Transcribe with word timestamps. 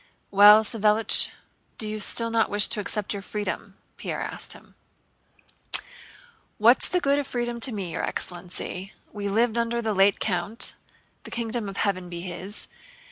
"Well, 0.31 0.63
Savélich, 0.63 1.29
do 1.77 1.87
you 1.87 1.99
still 1.99 2.31
not 2.31 2.49
wish 2.49 2.65
to 2.69 2.79
accept 2.79 3.13
your 3.13 3.21
freedom?" 3.21 3.77
Pierre 3.97 4.19
asked 4.19 4.53
him. 4.53 4.73
"What's 6.57 6.89
the 6.89 6.99
good 6.99 7.19
of 7.19 7.27
freedom 7.27 7.59
to 7.59 7.71
me, 7.71 7.91
your 7.91 8.03
excellency? 8.03 8.93
We 9.13 9.29
lived 9.29 9.59
under 9.59 9.79
the 9.79 9.93
late 9.93 10.19
count—the 10.19 11.29
kingdom 11.29 11.69
of 11.69 11.77
heaven 11.77 12.09
be 12.09 12.21
his! 12.21 12.67